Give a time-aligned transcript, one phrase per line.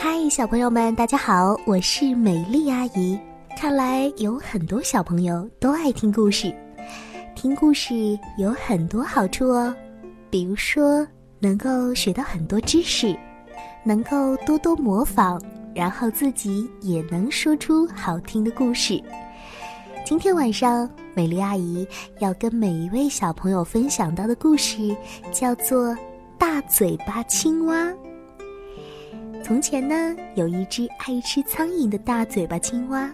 [0.00, 3.18] 嗨，小朋友们，大家好，我是美丽阿姨。
[3.56, 6.54] 看来有很多小朋友都爱听故事，
[7.34, 9.74] 听故事有很多好处哦，
[10.30, 11.04] 比如说
[11.40, 13.12] 能够学到很多知识，
[13.82, 15.42] 能够多多模仿，
[15.74, 19.02] 然后自己也能说出好听的故事。
[20.04, 21.84] 今天晚上，美丽阿姨
[22.20, 24.96] 要跟每一位小朋友分享到的故事
[25.32, 25.88] 叫做
[26.38, 27.74] 《大嘴巴青蛙》。
[29.48, 33.10] 从前呢，有一只爱吃苍蝇的大嘴巴青蛙，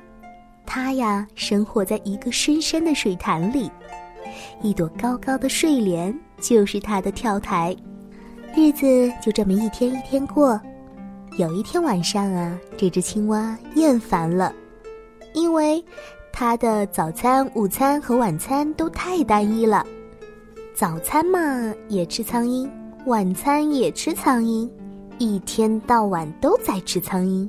[0.66, 3.70] 它呀生活在一个深深的水潭里，
[4.60, 7.72] 一朵高高的睡莲就是它的跳台。
[8.52, 10.60] 日子就这么一天一天过。
[11.38, 14.52] 有一天晚上啊，这只青蛙厌烦了，
[15.34, 15.80] 因为。
[16.32, 19.86] 它的早餐、午餐和晚餐都太单一了。
[20.74, 21.38] 早餐嘛，
[21.88, 22.68] 也吃苍蝇；
[23.06, 24.68] 晚餐也吃苍蝇，
[25.18, 27.48] 一天到晚都在吃苍蝇。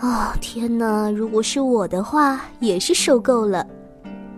[0.00, 1.10] 哦，天哪！
[1.10, 3.66] 如果是我的话，也是受够了。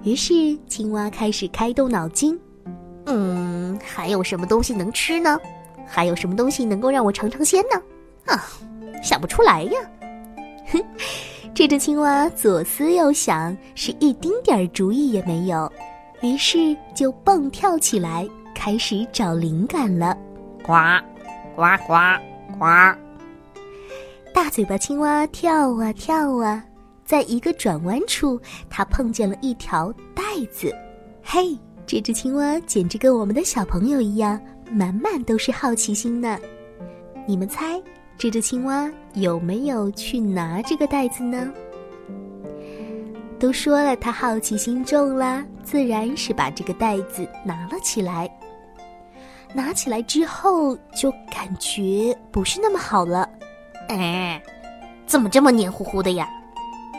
[0.05, 2.39] 于是，青蛙开始开动脑筋。
[3.07, 5.39] 嗯，还有什么东西能吃呢？
[5.87, 7.81] 还有什么东西能够让我尝尝鲜呢？
[8.33, 8.45] 啊，
[9.03, 9.73] 想不出来呀。
[10.73, 10.83] 哼。
[11.55, 15.73] 这只青蛙左思右想，是一丁点儿主意也没有，
[16.21, 20.15] 于是就蹦跳起来，开始找灵感了。
[20.63, 20.75] 呱，
[21.57, 21.95] 呱呱
[22.59, 22.67] 呱！
[24.35, 26.63] 大嘴巴青蛙跳啊跳啊，
[27.03, 30.71] 在一个转弯处，它碰见了一条带子。
[31.23, 34.39] 嘿，这只青蛙简直跟我们的小朋友一样，
[34.71, 36.39] 满满都是好奇心呢。
[37.27, 37.83] 你们猜？
[38.19, 41.51] 这只青蛙有没有去拿这个袋子呢？
[43.39, 48.31] 都说了，它好奇心重啦，自然是把这个袋子拿了起来。
[49.57, 53.27] 拿起来之后，就感觉不是那么好了。
[53.89, 54.43] 哎，
[55.07, 56.29] 怎么这么黏糊糊的呀？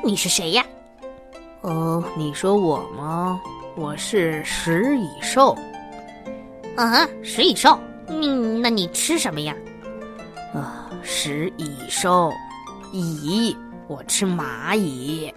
[0.03, 0.65] 你是谁呀？
[1.61, 3.39] 哦，你说我吗？
[3.75, 5.55] 我是食蚁兽。
[6.75, 7.79] 啊，食蚁兽？
[8.07, 9.55] 嗯，那你吃什么呀？
[10.51, 10.89] 啊。
[11.03, 12.33] 食蚁兽，
[12.91, 13.55] 蚁，
[13.87, 15.31] 我吃蚂蚁。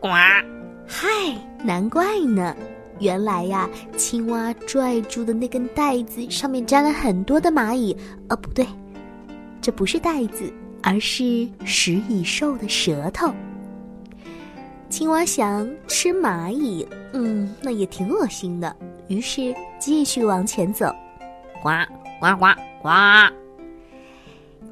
[0.00, 0.08] 呱，
[0.88, 1.06] 嗨，
[1.62, 2.56] 难怪呢，
[3.00, 7.96] 原来呀，青蛙拽住的那根带子上面粘了很多的蚂蚁。
[8.28, 8.66] 哦，不对，
[9.60, 10.52] 这不是带子，
[10.82, 13.32] 而是食蚁兽的舌头。
[14.88, 18.74] 青蛙想吃蚂蚁，嗯，那也挺恶心的，
[19.08, 20.94] 于是继续往前走。
[21.62, 21.70] 呱
[22.20, 22.46] 呱呱
[22.82, 22.88] 呱。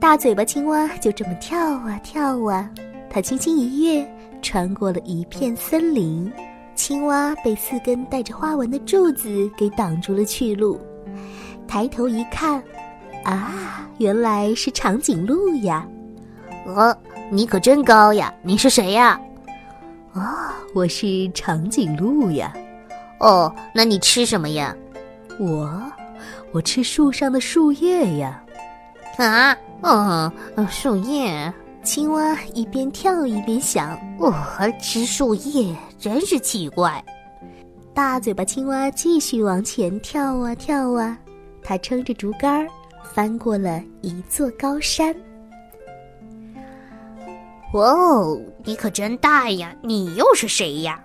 [0.01, 2.71] 大嘴巴青蛙就这么跳啊跳啊，
[3.09, 4.07] 它轻轻一跃，
[4.43, 6.31] 穿过了一片森林。
[6.79, 10.81] 青蛙被四根带着花纹的柱子给挡住了去路。
[11.67, 12.63] 抬头一看，
[13.25, 15.85] 啊，原来是长颈鹿呀！
[16.67, 16.97] 哦，
[17.33, 18.33] 你可真高呀！
[18.43, 19.21] 你是谁呀？
[20.13, 20.23] 哦，
[20.73, 22.55] 我是长颈鹿呀。
[23.19, 24.75] 哦，那你吃什么呀？
[25.41, 25.83] 我，
[26.53, 28.41] 我吃树上的树叶呀。
[29.17, 30.31] 啊，嗯，
[30.71, 31.53] 树叶。
[31.83, 34.33] 青蛙一边跳一边想：“哦，
[34.81, 37.03] 吃树叶真是奇怪。”
[37.95, 41.19] 大嘴巴青蛙继续往前跳啊跳啊，
[41.63, 42.67] 它撑着竹竿
[43.03, 45.15] 翻过了一座高山。
[47.75, 49.75] 哇哦，你可真大呀！
[49.83, 51.03] 你又是谁呀？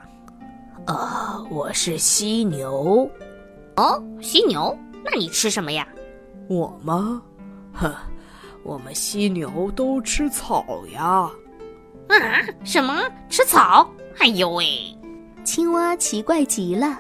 [0.86, 3.10] 啊，我是犀牛。
[3.76, 5.88] 哦，犀牛，那你吃什么呀？
[6.48, 7.22] 我吗？
[7.74, 7.96] 呵，
[8.64, 11.30] 我们犀牛都吃草呀！
[12.08, 12.18] 啊，
[12.64, 13.90] 什么吃草？
[14.20, 14.66] 哎呦喂！
[15.44, 16.98] 青蛙奇怪极了，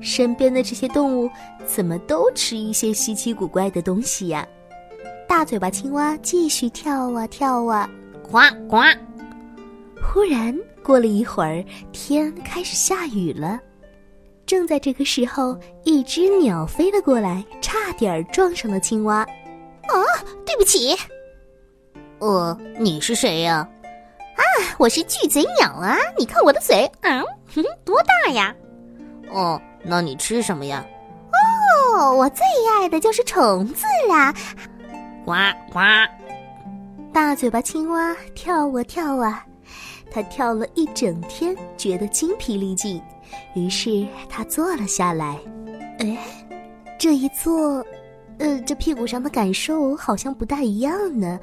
[0.00, 1.28] 身边的这些动物
[1.66, 4.46] 怎么都吃一些稀奇古怪的东西呀？
[5.28, 7.90] 大嘴巴青蛙继续跳啊跳啊，
[8.22, 8.38] 呱
[8.68, 8.78] 呱！
[10.02, 13.60] 忽然过了一会儿，天开始下雨了。
[14.46, 19.26] 正在这个时候，一只鸟飞了过来，差点撞上了青蛙。
[19.98, 20.06] 啊，
[20.46, 20.96] 对不起。
[22.18, 23.68] 呃，你是谁呀？
[24.36, 24.42] 啊，
[24.78, 25.96] 我是巨嘴鸟啊！
[26.18, 27.24] 你看我的嘴，嗯，
[27.84, 28.54] 多大呀？
[29.30, 30.84] 哦，那你吃什么呀？
[31.96, 32.44] 哦，我最
[32.78, 34.34] 爱的就是虫子啦！
[35.24, 35.32] 呱
[35.72, 35.80] 呱！
[37.12, 39.44] 大嘴巴青蛙跳啊跳啊，
[40.10, 43.02] 它跳了一整天，觉得精疲力尽，
[43.54, 45.38] 于是它坐了下来。
[45.98, 46.18] 哎，
[46.98, 47.84] 这一坐。
[48.40, 51.38] 呃，这屁股上的感受好像不大一样呢，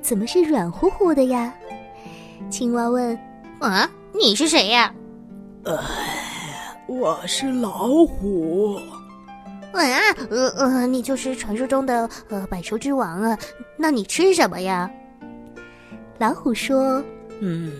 [0.00, 1.52] 怎么是软乎乎的呀？
[2.48, 3.18] 青蛙问
[3.58, 4.94] ：“啊，你是谁呀
[5.64, 5.82] ？”“呃，
[6.86, 8.78] 我是老虎。
[9.74, 9.82] ”“啊，
[10.30, 13.36] 呃呃，你就是传说中的呃百兽之王啊？
[13.76, 14.88] 那你吃什么呀？”
[16.18, 17.02] 老虎说
[17.40, 17.72] ：“嗯，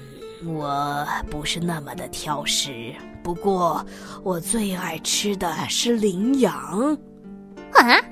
[0.44, 3.86] 我不是那么的挑食，不过
[4.24, 6.52] 我最爱吃的是羚羊。”
[7.72, 8.04] 啊，嗯，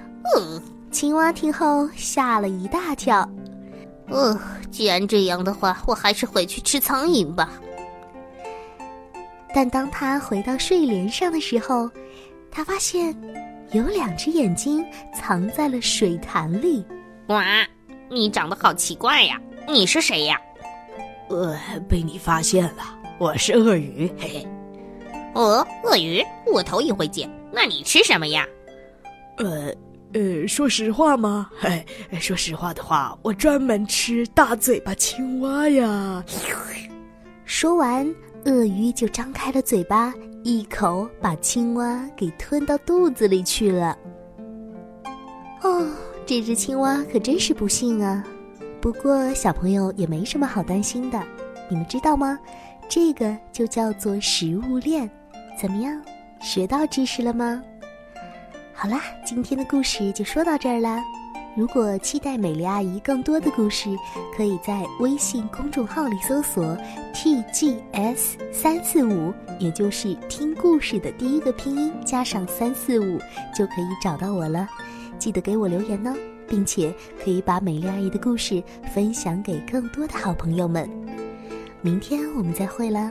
[0.97, 3.29] 青蛙听后吓了一大跳。
[4.09, 4.41] 呃，
[4.71, 7.61] 既然这样的话，我还是回去吃苍蝇吧。
[9.55, 11.91] 但当他回到睡莲上的时候，
[12.51, 13.15] 他发现
[13.73, 14.83] 有两只眼睛
[15.15, 16.83] 藏在了水潭里。
[17.27, 17.45] 哇，
[18.09, 19.39] 你长得好奇怪呀！
[19.69, 20.41] 你是谁呀？
[21.29, 22.83] 呃，被你发现了，
[23.19, 24.49] 我是鳄鱼，嘿嘿。
[25.35, 27.31] 哦，鳄鱼，我头一回见。
[27.53, 28.47] 那你吃什么呀？
[29.37, 29.71] 呃。
[30.13, 31.51] 呃，说实话吗？
[31.59, 31.85] 嘿，
[32.19, 36.25] 说实话的话，我专门吃大嘴巴青蛙呀。
[37.45, 38.07] 说完，
[38.45, 43.97] 鳄鱼就张开了嘴巴，一口把青蛙给吞到肚子里去了。
[45.63, 45.87] 哦，
[46.25, 48.25] 这只青蛙可真是不幸啊！
[48.81, 51.23] 不过小朋友也没什么好担心的，
[51.69, 52.39] 你们知道吗？
[52.89, 55.11] 这个就叫做食物链。
[55.61, 56.01] 怎么样，
[56.41, 57.63] 学到知识了吗？
[58.79, 61.03] 好啦，今天的故事就说到这儿啦。
[61.57, 63.89] 如果期待美丽阿姨更多的故事，
[64.37, 66.77] 可以在微信公众号里搜索
[67.15, 73.19] “tgs 三四五”，也就是听故事的第一个拼音加上三四五，
[73.57, 74.69] 就可以找到我了。
[75.19, 76.15] 记得给我留言呢，
[76.47, 76.95] 并且
[77.25, 78.63] 可以把美丽阿姨的故事
[78.93, 80.87] 分享给更多的好朋友们。
[81.81, 83.11] 明天我们再会了。